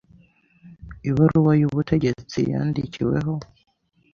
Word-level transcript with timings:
ibaruwa 1.09 1.51
y’ubutegetsi 1.59 2.39
yandikiweho. 2.51 3.33